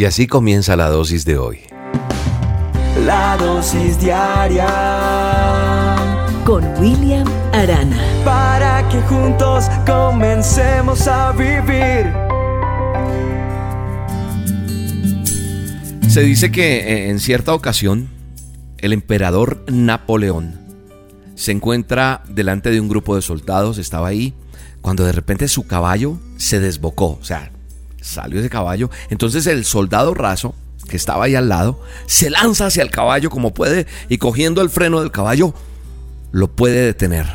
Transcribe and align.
Y 0.00 0.06
así 0.06 0.26
comienza 0.26 0.76
la 0.76 0.88
dosis 0.88 1.26
de 1.26 1.36
hoy. 1.36 1.58
La 3.04 3.36
dosis 3.36 4.00
diaria 4.00 4.66
con 6.46 6.64
William 6.80 7.28
Arana. 7.52 7.98
Para 8.24 8.88
que 8.88 8.98
juntos 9.02 9.66
comencemos 9.84 11.06
a 11.06 11.32
vivir. 11.32 12.10
Se 16.08 16.22
dice 16.22 16.50
que 16.50 16.78
eh, 16.78 17.10
en 17.10 17.20
cierta 17.20 17.52
ocasión 17.52 18.08
el 18.78 18.94
emperador 18.94 19.66
Napoleón 19.70 20.58
se 21.34 21.52
encuentra 21.52 22.22
delante 22.26 22.70
de 22.70 22.80
un 22.80 22.88
grupo 22.88 23.16
de 23.16 23.20
soldados, 23.20 23.76
estaba 23.76 24.08
ahí, 24.08 24.32
cuando 24.80 25.04
de 25.04 25.12
repente 25.12 25.46
su 25.46 25.66
caballo 25.66 26.18
se 26.38 26.58
desbocó, 26.58 27.18
o 27.20 27.24
sea, 27.24 27.52
salió 28.00 28.40
ese 28.40 28.50
caballo. 28.50 28.90
Entonces 29.10 29.46
el 29.46 29.64
soldado 29.64 30.14
raso, 30.14 30.54
que 30.88 30.96
estaba 30.96 31.24
ahí 31.24 31.34
al 31.34 31.48
lado, 31.48 31.80
se 32.06 32.30
lanza 32.30 32.66
hacia 32.66 32.82
el 32.82 32.90
caballo 32.90 33.30
como 33.30 33.54
puede 33.54 33.86
y 34.08 34.18
cogiendo 34.18 34.62
el 34.62 34.70
freno 34.70 35.00
del 35.00 35.10
caballo, 35.10 35.54
lo 36.32 36.48
puede 36.48 36.84
detener. 36.86 37.26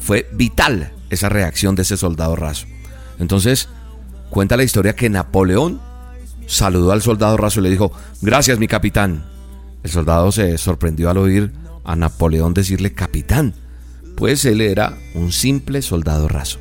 Fue 0.00 0.28
vital 0.32 0.92
esa 1.10 1.28
reacción 1.28 1.74
de 1.74 1.82
ese 1.82 1.96
soldado 1.96 2.36
raso. 2.36 2.66
Entonces, 3.18 3.68
cuenta 4.30 4.56
la 4.56 4.64
historia 4.64 4.96
que 4.96 5.10
Napoleón 5.10 5.80
saludó 6.46 6.92
al 6.92 7.02
soldado 7.02 7.36
raso 7.36 7.60
y 7.60 7.62
le 7.62 7.70
dijo, 7.70 7.92
gracias 8.20 8.58
mi 8.58 8.66
capitán. 8.66 9.24
El 9.82 9.90
soldado 9.90 10.32
se 10.32 10.58
sorprendió 10.58 11.10
al 11.10 11.18
oír 11.18 11.52
a 11.84 11.96
Napoleón 11.96 12.54
decirle 12.54 12.92
capitán, 12.92 13.54
pues 14.16 14.44
él 14.44 14.60
era 14.60 14.96
un 15.14 15.32
simple 15.32 15.82
soldado 15.82 16.28
raso 16.28 16.58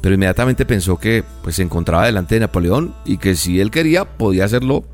pero 0.00 0.14
inmediatamente 0.14 0.66
pensó 0.66 0.98
que 0.98 1.24
pues, 1.42 1.56
se 1.56 1.62
encontraba 1.62 2.06
delante 2.06 2.36
de 2.36 2.40
Napoleón 2.40 2.94
y 3.04 3.18
que 3.18 3.34
si 3.34 3.60
él 3.60 3.70
quería 3.70 4.04
podía 4.04 4.44
hacerlo 4.44 4.84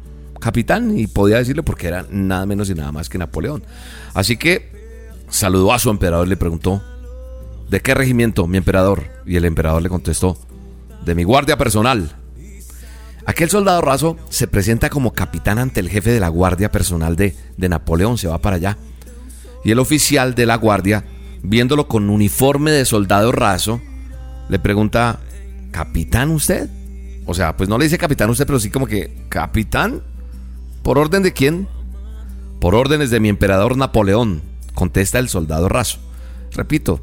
capitán 0.40 0.98
y 0.98 1.06
podía 1.06 1.38
decirle 1.38 1.62
porque 1.62 1.86
era 1.86 2.04
nada 2.10 2.44
menos 2.46 2.68
y 2.68 2.74
nada 2.74 2.92
más 2.92 3.08
que 3.08 3.18
Napoleón. 3.18 3.62
Así 4.12 4.36
que 4.36 4.70
saludó 5.28 5.72
a 5.72 5.78
su 5.78 5.88
emperador 5.88 6.26
y 6.26 6.30
le 6.30 6.36
preguntó, 6.36 6.82
¿de 7.70 7.80
qué 7.80 7.94
regimiento, 7.94 8.46
mi 8.46 8.58
emperador? 8.58 9.04
Y 9.24 9.36
el 9.36 9.44
emperador 9.44 9.82
le 9.82 9.88
contestó, 9.88 10.36
de 11.04 11.14
mi 11.14 11.24
guardia 11.24 11.56
personal. 11.56 12.16
Aquel 13.24 13.50
soldado 13.50 13.80
raso 13.80 14.16
se 14.30 14.48
presenta 14.48 14.90
como 14.90 15.12
capitán 15.12 15.58
ante 15.58 15.78
el 15.78 15.88
jefe 15.88 16.10
de 16.10 16.20
la 16.20 16.28
guardia 16.28 16.72
personal 16.72 17.14
de, 17.14 17.36
de 17.56 17.68
Napoleón, 17.68 18.18
se 18.18 18.26
va 18.26 18.38
para 18.38 18.56
allá. 18.56 18.76
Y 19.64 19.70
el 19.70 19.78
oficial 19.78 20.34
de 20.34 20.46
la 20.46 20.56
guardia, 20.56 21.04
viéndolo 21.42 21.86
con 21.86 22.10
uniforme 22.10 22.72
de 22.72 22.84
soldado 22.84 23.30
raso, 23.30 23.80
le 24.48 24.58
pregunta, 24.58 25.18
¿capitán 25.70 26.30
usted? 26.30 26.68
O 27.26 27.34
sea, 27.34 27.56
pues 27.56 27.68
no 27.68 27.78
le 27.78 27.84
dice 27.84 27.98
capitán 27.98 28.30
usted, 28.30 28.46
pero 28.46 28.60
sí 28.60 28.70
como 28.70 28.86
que, 28.86 29.26
¿capitán? 29.28 30.02
¿Por 30.82 30.98
orden 30.98 31.22
de 31.22 31.32
quién? 31.32 31.68
Por 32.60 32.74
órdenes 32.74 33.10
de 33.10 33.20
mi 33.20 33.28
emperador 33.28 33.76
Napoleón, 33.76 34.42
contesta 34.74 35.18
el 35.18 35.28
soldado 35.28 35.68
raso. 35.68 35.98
Repito, 36.52 37.00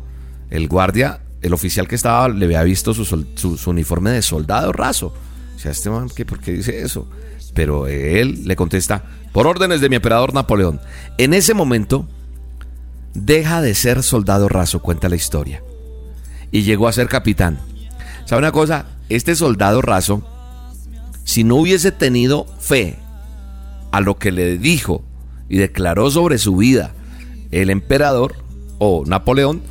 el 0.50 0.68
guardia, 0.68 1.22
el 1.42 1.54
oficial 1.54 1.88
que 1.88 1.96
estaba, 1.96 2.28
le 2.30 2.46
había 2.46 2.64
visto 2.64 2.94
su, 2.94 3.70
uniforme 3.70 4.12
de 4.12 4.22
soldado 4.22 4.72
raso. 4.74 5.14
O 5.56 5.60
sea, 5.60 5.72
este 5.72 5.90
man, 5.90 6.10
¿por 6.10 6.40
qué 6.40 6.52
dice 6.52 6.82
eso? 6.82 7.10
Pero 7.54 7.88
él 7.88 8.46
le 8.46 8.56
contesta, 8.56 9.04
por 9.32 9.48
órdenes 9.48 9.82
de 9.82 9.90
mi 9.90 9.96
emperador 9.96 10.34
Napoleón. 10.34 10.80
En 11.18 11.34
ese 11.34 11.54
momento, 11.54 12.08
deja 13.14 13.62
de 13.62 13.74
ser 13.76 14.04
soldado 14.04 14.50
raso, 14.50 14.82
cuenta 14.82 15.10
la 15.10 15.16
historia 15.16 15.64
y 16.52 16.64
llegó 16.64 16.88
a 16.88 16.94
ser 16.94 17.08
capitán. 17.08 17.60
¿Sabe 18.26 18.40
una 18.40 18.52
cosa? 18.52 18.86
Este 19.10 19.36
soldado 19.36 19.82
raso, 19.82 20.24
si 21.24 21.44
no 21.44 21.56
hubiese 21.56 21.92
tenido 21.92 22.46
fe 22.60 22.98
a 23.92 24.02
lo 24.02 24.18
que 24.18 24.32
le 24.32 24.58
dijo 24.58 25.04
y 25.48 25.58
declaró 25.58 26.12
sobre 26.12 26.38
su 26.38 26.56
vida 26.56 26.94
el 27.52 27.70
emperador 27.70 28.36
o 28.78 29.04
Napoleón, 29.06 29.62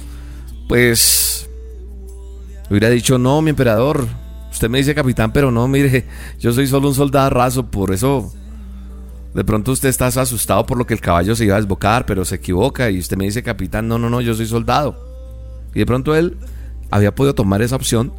pues 0.69 1.49
hubiera 2.69 2.91
dicho, 2.91 3.19
no, 3.19 3.41
mi 3.43 3.51
emperador, 3.51 4.07
usted 4.51 4.69
me 4.69 4.79
dice 4.79 4.95
capitán, 4.95 5.33
pero 5.33 5.51
no, 5.51 5.69
mire, 5.69 6.07
yo 6.39 6.53
soy 6.53 6.67
solo 6.67 6.89
un 6.89 6.95
soldado 6.95 7.31
raso, 7.31 7.71
por 7.71 7.93
eso 7.93 8.33
de 9.35 9.45
pronto 9.45 9.73
usted 9.73 9.89
está 9.89 10.07
asustado 10.09 10.67
por 10.67 10.79
lo 10.79 10.87
que 10.87 10.95
el 10.95 11.01
caballo 11.01 11.37
se 11.37 11.45
iba 11.45 11.55
a 11.55 11.61
desbocar, 11.61 12.07
pero 12.07 12.25
se 12.25 12.37
equivoca 12.37 12.91
y 12.91 12.99
usted 12.99 13.17
me 13.17 13.25
dice 13.25 13.43
capitán, 13.43 13.87
no, 13.87 13.99
no, 13.99 14.11
no, 14.11 14.21
yo 14.21 14.35
soy 14.35 14.47
soldado. 14.47 15.07
Y 15.75 15.81
de 15.81 15.87
pronto 15.87 16.17
él 16.17 16.37
había 16.91 17.15
podido 17.15 17.35
tomar 17.35 17.63
esa 17.63 17.77
opción 17.77 18.13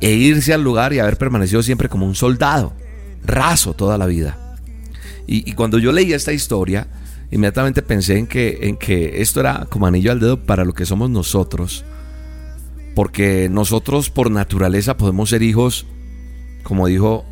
e 0.00 0.12
irse 0.12 0.52
al 0.52 0.62
lugar 0.62 0.92
y 0.92 0.98
haber 0.98 1.16
permanecido 1.16 1.62
siempre 1.62 1.88
como 1.88 2.06
un 2.06 2.14
soldado, 2.14 2.72
raso 3.24 3.74
toda 3.74 3.98
la 3.98 4.06
vida. 4.06 4.56
Y, 5.26 5.52
cuando 5.52 5.78
yo 5.78 5.92
leí 5.92 6.12
esta 6.12 6.32
historia, 6.32 6.86
inmediatamente 7.30 7.80
pensé 7.80 8.18
en 8.18 8.26
que, 8.26 8.58
en 8.62 8.76
que 8.76 9.22
esto 9.22 9.40
era 9.40 9.66
como 9.70 9.86
anillo 9.86 10.12
al 10.12 10.20
dedo 10.20 10.44
para 10.44 10.64
lo 10.64 10.74
que 10.74 10.84
somos 10.84 11.08
nosotros. 11.08 11.84
Porque 12.94 13.48
nosotros 13.50 14.10
por 14.10 14.30
naturaleza 14.30 14.96
podemos 14.96 15.30
ser 15.30 15.42
hijos, 15.42 15.86
como 16.62 16.86
dijo 16.86 17.24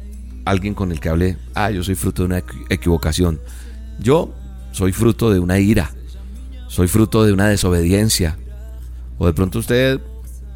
alguien 0.44 0.74
con 0.74 0.90
el 0.90 1.00
que 1.00 1.10
hablé, 1.10 1.36
ah, 1.54 1.70
yo 1.70 1.84
soy 1.84 1.94
fruto 1.94 2.22
de 2.22 2.26
una 2.26 2.44
equivocación. 2.70 3.40
Yo 4.00 4.34
soy 4.72 4.92
fruto 4.92 5.30
de 5.30 5.38
una 5.38 5.58
ira, 5.58 5.90
soy 6.68 6.88
fruto 6.88 7.24
de 7.24 7.32
una 7.32 7.48
desobediencia. 7.48 8.38
O 9.18 9.26
de 9.26 9.34
pronto 9.34 9.58
usted 9.58 10.00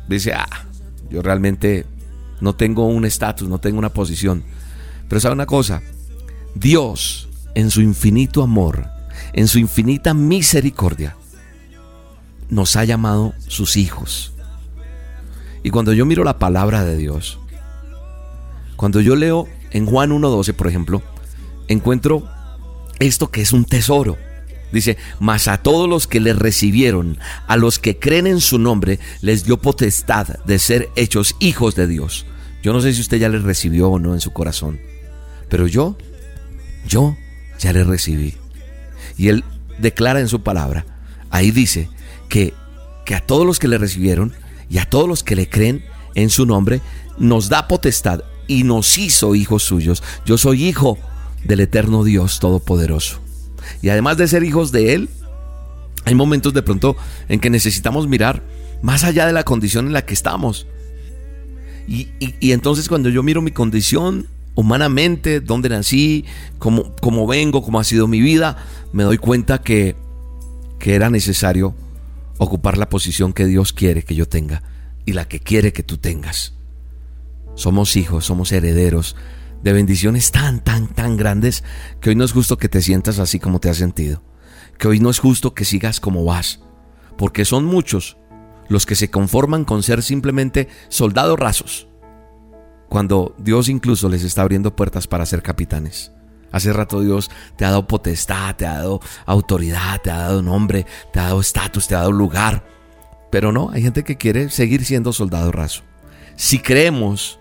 dice, 0.08 0.32
ah, 0.32 0.66
yo 1.10 1.22
realmente 1.22 1.86
no 2.40 2.54
tengo 2.54 2.86
un 2.86 3.04
estatus, 3.04 3.48
no 3.48 3.58
tengo 3.58 3.78
una 3.78 3.92
posición. 3.92 4.44
Pero 5.08 5.20
sabe 5.20 5.34
una 5.34 5.46
cosa, 5.46 5.82
Dios 6.54 7.28
en 7.54 7.70
su 7.70 7.80
infinito 7.80 8.42
amor, 8.42 8.88
en 9.32 9.48
su 9.48 9.58
infinita 9.58 10.14
misericordia, 10.14 11.16
nos 12.48 12.76
ha 12.76 12.84
llamado 12.84 13.34
sus 13.48 13.76
hijos. 13.76 14.32
Y 15.62 15.70
cuando 15.70 15.92
yo 15.92 16.06
miro 16.06 16.22
la 16.22 16.38
palabra 16.38 16.84
de 16.84 16.96
Dios, 16.96 17.38
cuando 18.76 19.00
yo 19.00 19.16
leo 19.16 19.48
en 19.70 19.86
Juan 19.86 20.10
1.12, 20.10 20.52
por 20.52 20.68
ejemplo, 20.68 21.02
encuentro 21.66 22.28
esto 22.98 23.30
que 23.30 23.40
es 23.42 23.52
un 23.52 23.64
tesoro. 23.64 24.16
Dice, 24.72 24.96
mas 25.20 25.48
a 25.48 25.58
todos 25.58 25.88
los 25.88 26.06
que 26.06 26.20
le 26.20 26.32
recibieron, 26.32 27.18
a 27.46 27.56
los 27.56 27.78
que 27.78 27.98
creen 27.98 28.26
en 28.26 28.40
su 28.40 28.58
nombre, 28.58 28.98
les 29.20 29.44
dio 29.44 29.58
potestad 29.58 30.28
de 30.44 30.58
ser 30.58 30.90
hechos 30.96 31.36
hijos 31.38 31.74
de 31.76 31.86
Dios. 31.86 32.26
Yo 32.62 32.72
no 32.72 32.80
sé 32.80 32.92
si 32.92 33.00
usted 33.00 33.18
ya 33.18 33.28
le 33.28 33.38
recibió 33.38 33.90
o 33.90 33.98
no 33.98 34.14
en 34.14 34.20
su 34.20 34.32
corazón, 34.32 34.80
pero 35.48 35.66
yo, 35.68 35.96
yo 36.86 37.16
ya 37.58 37.72
le 37.72 37.84
recibí. 37.84 38.34
Y 39.16 39.28
él 39.28 39.44
declara 39.78 40.20
en 40.20 40.28
su 40.28 40.42
palabra, 40.42 40.84
ahí 41.30 41.52
dice 41.52 41.88
que, 42.28 42.54
que 43.04 43.14
a 43.14 43.20
todos 43.20 43.46
los 43.46 43.58
que 43.58 43.68
le 43.68 43.78
recibieron 43.78 44.32
y 44.68 44.78
a 44.78 44.84
todos 44.84 45.08
los 45.08 45.22
que 45.22 45.36
le 45.36 45.48
creen 45.48 45.84
en 46.16 46.28
su 46.28 46.44
nombre, 46.44 46.80
nos 47.18 47.48
da 47.48 47.68
potestad 47.68 48.22
y 48.48 48.64
nos 48.64 48.98
hizo 48.98 49.34
hijos 49.34 49.62
suyos. 49.62 50.02
Yo 50.24 50.38
soy 50.38 50.64
hijo 50.64 50.98
del 51.44 51.60
eterno 51.60 52.04
Dios 52.04 52.40
Todopoderoso. 52.40 53.25
Y 53.82 53.88
además 53.88 54.16
de 54.16 54.28
ser 54.28 54.44
hijos 54.44 54.72
de 54.72 54.94
Él, 54.94 55.08
hay 56.04 56.14
momentos 56.14 56.54
de 56.54 56.62
pronto 56.62 56.96
en 57.28 57.40
que 57.40 57.50
necesitamos 57.50 58.06
mirar 58.06 58.42
más 58.82 59.04
allá 59.04 59.26
de 59.26 59.32
la 59.32 59.42
condición 59.42 59.86
en 59.86 59.92
la 59.92 60.04
que 60.04 60.14
estamos. 60.14 60.66
Y, 61.88 62.08
entonces 62.52 62.88
cuando 62.88 63.08
yo 63.08 63.22
miro 63.22 63.42
mi 63.42 63.52
condición 63.52 64.26
humanamente, 64.54 65.40
dónde 65.40 65.68
nací, 65.68 66.24
cómo, 66.58 66.94
cómo, 67.00 67.26
vengo, 67.26 67.62
cómo 67.62 67.78
ha 67.78 67.84
sido 67.84 68.08
mi 68.08 68.20
vida, 68.20 68.56
me 68.92 69.04
doy 69.04 69.18
cuenta 69.18 69.60
que, 69.60 69.94
que 70.78 70.94
era 70.94 71.10
necesario 71.10 71.74
ocupar 72.38 72.78
la 72.78 72.88
posición 72.88 73.32
que 73.32 73.46
Dios 73.46 73.72
quiere 73.72 74.02
que 74.02 74.14
yo 74.14 74.26
tenga 74.26 74.62
y 75.04 75.12
la 75.12 75.28
que 75.28 75.40
quiere 75.40 75.72
que 75.72 75.82
tú 75.82 75.98
tengas. 75.98 76.54
Somos 77.54 77.96
hijos, 77.96 78.24
somos 78.24 78.52
herederos 78.52 79.16
de 79.66 79.72
bendiciones 79.72 80.30
tan, 80.30 80.60
tan, 80.60 80.86
tan 80.86 81.16
grandes 81.16 81.64
que 82.00 82.10
hoy 82.10 82.14
no 82.14 82.22
es 82.24 82.30
justo 82.30 82.56
que 82.56 82.68
te 82.68 82.80
sientas 82.80 83.18
así 83.18 83.40
como 83.40 83.58
te 83.58 83.68
has 83.68 83.76
sentido. 83.76 84.22
Que 84.78 84.86
hoy 84.86 85.00
no 85.00 85.10
es 85.10 85.18
justo 85.18 85.54
que 85.54 85.64
sigas 85.64 85.98
como 85.98 86.24
vas. 86.24 86.60
Porque 87.18 87.44
son 87.44 87.64
muchos 87.64 88.16
los 88.68 88.86
que 88.86 88.94
se 88.94 89.10
conforman 89.10 89.64
con 89.64 89.82
ser 89.82 90.04
simplemente 90.04 90.68
soldados 90.88 91.36
rasos. 91.36 91.88
Cuando 92.88 93.34
Dios 93.38 93.68
incluso 93.68 94.08
les 94.08 94.22
está 94.22 94.42
abriendo 94.42 94.76
puertas 94.76 95.08
para 95.08 95.26
ser 95.26 95.42
capitanes. 95.42 96.12
Hace 96.52 96.72
rato 96.72 97.00
Dios 97.00 97.28
te 97.56 97.64
ha 97.64 97.70
dado 97.70 97.88
potestad, 97.88 98.54
te 98.54 98.66
ha 98.66 98.74
dado 98.74 99.00
autoridad, 99.24 100.00
te 100.00 100.12
ha 100.12 100.18
dado 100.18 100.42
nombre, 100.42 100.86
te 101.12 101.18
ha 101.18 101.24
dado 101.24 101.40
estatus, 101.40 101.88
te 101.88 101.96
ha 101.96 101.98
dado 101.98 102.12
lugar. 102.12 102.64
Pero 103.32 103.50
no, 103.50 103.70
hay 103.70 103.82
gente 103.82 104.04
que 104.04 104.16
quiere 104.16 104.48
seguir 104.48 104.84
siendo 104.84 105.12
soldado 105.12 105.50
raso. 105.50 105.82
Si 106.36 106.60
creemos 106.60 107.40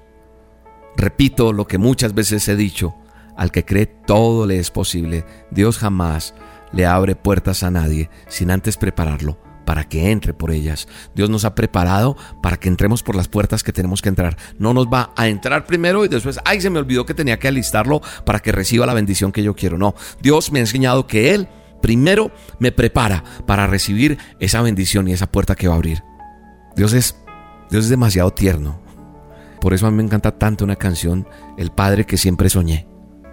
Repito 0.98 1.54
lo 1.54 1.68
que 1.68 1.78
muchas 1.78 2.14
veces 2.14 2.48
he 2.48 2.56
dicho, 2.56 2.96
al 3.36 3.52
que 3.52 3.66
cree 3.66 3.86
todo 3.86 4.46
le 4.46 4.60
es 4.60 4.72
posible. 4.72 5.26
Dios 5.52 5.78
jamás 5.78 6.34
le 6.72 6.86
abre 6.86 7.16
puertas 7.16 7.64
a 7.64 7.72
nadie 7.72 8.10
sin 8.28 8.52
antes 8.52 8.78
prepararlo 8.78 9.38
para 9.66 9.84
que 9.84 10.12
entre 10.12 10.34
por 10.34 10.52
ellas. 10.52 10.88
Dios 11.16 11.30
nos 11.30 11.44
ha 11.44 11.56
preparado 11.56 12.16
para 12.42 12.58
que 12.58 12.70
entremos 12.70 13.04
por 13.04 13.16
las 13.16 13.28
puertas 13.28 13.64
que 13.64 13.74
tenemos 13.74 14.02
que 14.02 14.10
entrar. 14.10 14.38
No 14.60 14.74
nos 14.74 14.88
va 14.88 15.12
a 15.18 15.28
entrar 15.28 15.66
primero 15.66 16.06
y 16.06 16.08
después, 16.08 16.40
ay, 16.46 16.62
se 16.62 16.70
me 16.70 16.80
olvidó 16.80 17.06
que 17.06 17.14
tenía 17.14 17.40
que 17.40 17.48
alistarlo 17.48 18.02
para 18.26 18.40
que 18.40 18.52
reciba 18.52 18.86
la 18.86 18.94
bendición 18.94 19.32
que 19.32 19.44
yo 19.44 19.56
quiero. 19.56 19.78
No, 19.78 19.96
Dios 20.22 20.52
me 20.52 20.60
ha 20.60 20.62
enseñado 20.62 21.08
que 21.08 21.34
Él 21.34 21.50
primero 21.82 22.32
me 22.60 22.72
prepara 22.72 23.24
para 23.46 23.68
recibir 23.68 24.18
esa 24.40 24.62
bendición 24.62 25.08
y 25.08 25.14
esa 25.14 25.32
puerta 25.32 25.56
que 25.56 25.68
va 25.68 25.74
a 25.74 25.78
abrir. 25.78 26.04
Dios 26.76 26.94
es, 26.94 27.18
Dios 27.70 27.86
es 27.86 27.90
demasiado 27.90 28.32
tierno. 28.32 28.85
Por 29.66 29.74
eso 29.74 29.88
a 29.88 29.90
mí 29.90 29.98
me 29.98 30.04
encanta 30.04 30.38
tanto 30.38 30.64
una 30.64 30.76
canción, 30.76 31.28
El 31.58 31.72
Padre 31.72 32.06
que 32.06 32.18
siempre 32.18 32.52
soñé. 32.52 32.88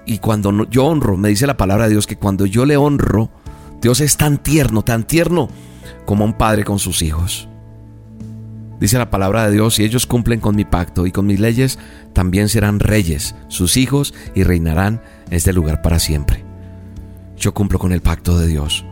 Y 0.06 0.16
cuando 0.16 0.66
yo 0.70 0.86
honro, 0.86 1.18
me 1.18 1.28
dice 1.28 1.46
la 1.46 1.58
palabra 1.58 1.84
de 1.84 1.90
Dios 1.90 2.06
que 2.06 2.16
cuando 2.16 2.46
yo 2.46 2.64
le 2.64 2.78
honro, 2.78 3.30
Dios 3.82 4.00
es 4.00 4.16
tan 4.16 4.42
tierno, 4.42 4.80
tan 4.82 5.06
tierno 5.06 5.50
como 6.06 6.24
un 6.24 6.32
padre 6.32 6.64
con 6.64 6.78
sus 6.78 7.02
hijos. 7.02 7.50
Dice 8.80 8.96
la 8.96 9.10
palabra 9.10 9.44
de 9.44 9.52
Dios, 9.52 9.78
y 9.78 9.84
ellos 9.84 10.06
cumplen 10.06 10.40
con 10.40 10.56
mi 10.56 10.64
pacto 10.64 11.06
y 11.06 11.12
con 11.12 11.26
mis 11.26 11.38
leyes, 11.38 11.78
también 12.14 12.48
serán 12.48 12.80
reyes, 12.80 13.34
sus 13.48 13.76
hijos, 13.76 14.14
y 14.34 14.42
reinarán 14.42 15.02
en 15.26 15.34
este 15.34 15.52
lugar 15.52 15.82
para 15.82 15.98
siempre. 15.98 16.46
Yo 17.36 17.52
cumplo 17.52 17.78
con 17.78 17.92
el 17.92 18.00
pacto 18.00 18.38
de 18.38 18.46
Dios. 18.46 18.86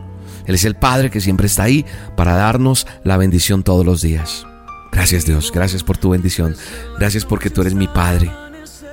Él 0.45 0.53
es 0.53 0.63
el 0.63 0.75
Padre 0.75 1.09
que 1.09 1.21
siempre 1.21 1.47
está 1.47 1.63
ahí 1.63 1.87
para 2.15 2.35
darnos 2.35 2.85
la 3.03 3.17
bendición 3.17 3.63
todos 3.63 3.83
los 3.83 4.03
días. 4.03 4.45
Gracias 4.91 5.25
Dios, 5.25 5.51
gracias 5.53 5.83
por 5.83 5.97
tu 5.97 6.09
bendición. 6.09 6.55
Gracias 6.99 7.25
porque 7.25 7.49
tú 7.49 7.61
eres 7.61 7.73
mi 7.73 7.87
Padre. 7.87 8.31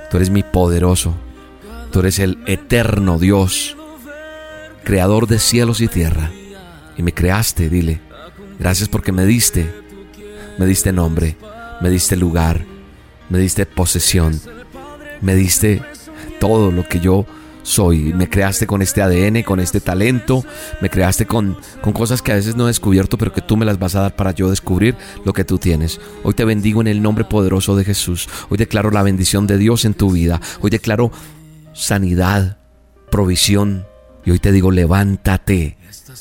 Tú 0.09 0.17
eres 0.17 0.29
mi 0.29 0.43
poderoso. 0.43 1.15
Tú 1.91 2.01
eres 2.01 2.19
el 2.19 2.37
eterno 2.45 3.17
Dios, 3.17 3.75
creador 4.83 5.27
de 5.27 5.39
cielos 5.39 5.81
y 5.81 5.87
tierra. 5.87 6.31
Y 6.97 7.01
me 7.01 7.13
creaste, 7.13 7.67
dile. 7.67 7.99
Gracias 8.59 8.89
porque 8.89 9.11
me 9.11 9.25
diste, 9.25 9.73
me 10.59 10.67
diste 10.67 10.91
nombre, 10.91 11.35
me 11.81 11.89
diste 11.89 12.15
lugar, 12.15 12.63
me 13.29 13.39
diste 13.39 13.65
posesión, 13.65 14.39
me 15.21 15.33
diste 15.33 15.81
todo 16.39 16.71
lo 16.71 16.87
que 16.87 16.99
yo 16.99 17.25
soy. 17.63 18.13
Me 18.13 18.29
creaste 18.29 18.67
con 18.67 18.81
este 18.81 19.01
ADN, 19.01 19.43
con 19.43 19.59
este 19.59 19.79
talento, 19.79 20.43
me 20.81 20.89
creaste 20.89 21.25
con, 21.25 21.57
con 21.81 21.93
cosas 21.93 22.21
que 22.21 22.31
a 22.31 22.35
veces 22.35 22.55
no 22.55 22.65
he 22.65 22.67
descubierto, 22.67 23.17
pero 23.17 23.33
que 23.33 23.41
tú 23.41 23.57
me 23.57 23.65
las 23.65 23.79
vas 23.79 23.95
a 23.95 24.01
dar 24.01 24.15
para 24.15 24.31
yo 24.31 24.49
descubrir 24.49 24.95
lo 25.25 25.33
que 25.33 25.43
tú 25.43 25.57
tienes. 25.57 25.99
Hoy 26.23 26.33
te 26.33 26.45
bendigo 26.45 26.81
en 26.81 26.87
el 26.87 27.01
nombre 27.01 27.25
poderoso 27.25 27.75
de 27.75 27.85
Jesús. 27.85 28.27
Hoy 28.49 28.57
declaro 28.57 28.91
la 28.91 29.03
bendición 29.03 29.47
de 29.47 29.57
Dios 29.57 29.85
en 29.85 29.93
tu 29.93 30.11
vida. 30.11 30.41
Hoy 30.61 30.69
declaro 30.69 31.11
sanidad, 31.73 32.57
provisión. 33.09 33.85
Y 34.25 34.31
hoy 34.31 34.39
te 34.39 34.51
digo, 34.51 34.71
levántate 34.71 35.77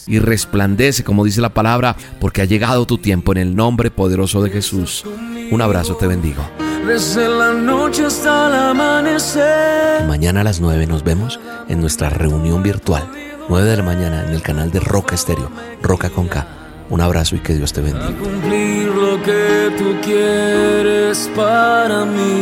y 0.07 0.19
resplandece, 0.19 1.05
como 1.05 1.25
dice 1.25 1.41
la 1.41 1.55
palabra, 1.55 1.97
porque 2.21 2.43
ha 2.43 2.47
llegado 2.47 2.87
tu 2.87 2.99
tiempo 2.99 3.33
en 3.33 3.39
el 3.39 3.57
nombre 3.57 3.91
poderoso 3.91 4.43
de 4.43 4.51
Jesús. 4.51 5.05
Un 5.51 5.61
abrazo, 5.61 5.97
te 5.97 6.07
bendigo. 6.07 6.43
La 6.89 7.53
noche 7.53 8.07
hasta 8.07 8.49
el 8.49 8.55
amanecer. 8.55 10.07
Mañana 10.07 10.41
a 10.41 10.45
las 10.45 10.59
9 10.59 10.87
nos 10.87 11.05
vemos 11.05 11.39
en 11.69 11.83
nuestra 11.83 12.09
reunión 12.09 12.63
virtual. 12.63 13.07
9 13.47 13.69
de 13.69 13.77
la 13.77 13.83
mañana 13.83 14.25
en 14.25 14.31
el 14.31 14.41
canal 14.41 14.71
de 14.71 14.81
Roca 14.81 15.15
Estéreo, 15.15 15.51
Roca 15.83 16.09
con 16.09 16.29
K. 16.29 16.47
Un 16.89 17.03
abrazo 17.03 17.37
y 17.37 17.41
que 17.41 17.53
Dios 17.53 17.75
te 17.75 17.83
bendiga. 17.83 18.19
cumplir 18.19 18.87
lo 18.87 19.23
que 19.23 19.71
tú 19.77 19.97
quieres 20.03 21.31
para 21.37 22.07
mí. 22.07 22.41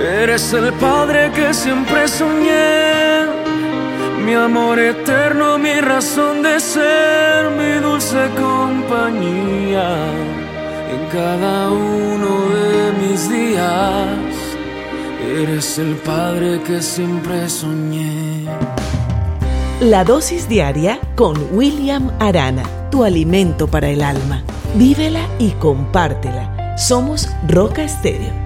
Eres 0.00 0.52
el 0.52 0.72
padre 0.74 1.32
que 1.32 1.52
siempre 1.52 2.06
soñé, 2.06 3.24
mi 4.24 4.34
amor 4.34 4.78
eterno, 4.78 5.58
mi 5.58 5.80
razón 5.80 6.40
de 6.40 6.60
ser, 6.60 7.50
mi 7.50 7.80
dulce 7.80 8.30
compañía 8.36 10.45
cada 11.12 11.70
uno 11.70 12.48
de 12.48 12.92
mis 13.00 13.28
días. 13.28 14.18
Eres 15.22 15.78
el 15.78 15.94
padre 15.96 16.60
que 16.62 16.80
siempre 16.82 17.48
soñé. 17.48 18.44
La 19.80 20.04
dosis 20.04 20.48
diaria 20.48 20.98
con 21.14 21.36
William 21.52 22.10
Arana, 22.18 22.64
tu 22.90 23.04
alimento 23.04 23.66
para 23.66 23.88
el 23.88 24.02
alma. 24.02 24.42
Vívela 24.74 25.26
y 25.38 25.50
compártela. 25.52 26.76
Somos 26.76 27.28
Roca 27.48 27.82
Estéreo 27.82 28.45